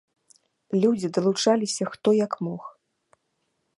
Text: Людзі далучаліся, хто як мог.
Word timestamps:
Людзі 0.83 1.11
далучаліся, 1.17 1.83
хто 1.91 2.09
як 2.25 2.33
мог. 2.49 2.63